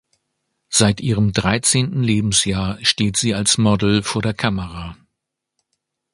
[0.71, 4.97] Seit ihrem dreizehnten Lebensjahr steht sie als Model vor der Kamera.